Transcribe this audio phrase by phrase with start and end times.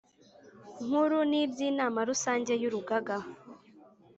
[0.83, 3.17] Nkuru n iby Inama Rusange y Urugaga